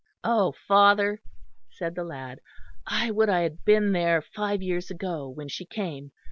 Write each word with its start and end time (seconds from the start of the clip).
"Oh! 0.23 0.53
father," 0.67 1.21
said 1.69 1.93
the 1.93 2.03
lad, 2.03 2.39
"I 2.87 3.11
would 3.11 3.29
I 3.29 3.41
had 3.41 3.63
been 3.65 3.91
there 3.91 4.19
five 4.23 4.63
years 4.63 4.89
ago 4.89 5.29
when 5.29 5.47
she 5.47 5.63
came. 5.63 6.11